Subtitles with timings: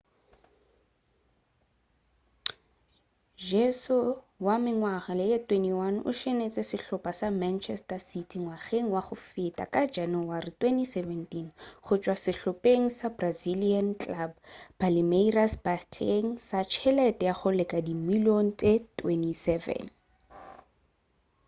[3.49, 4.15] jesus
[4.47, 9.81] wa mengwaga ye 21 o tsenetše sehlopa sa manchester city ngwageng wa go feta ka
[9.95, 11.49] janawari 2017
[11.85, 14.31] go tšwa sehlopeng sa brazilian club
[14.79, 19.87] palmeiras bakeng sa tšhelete ya go leka dimilion tšw £27